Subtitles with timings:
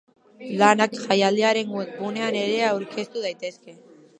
[0.61, 3.79] Lanak jaialdiaren webgunean ere aurkeztu daitezke.